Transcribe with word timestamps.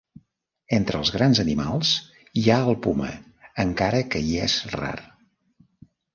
Entre 0.77 1.01
els 1.03 1.11
grans 1.17 1.41
animals 1.43 1.91
hi 2.41 2.47
ha 2.47 2.57
el 2.73 2.79
puma 2.87 3.11
encara 3.67 4.01
que 4.11 4.25
hi 4.31 4.35
és 4.49 4.59
rar. 4.79 4.97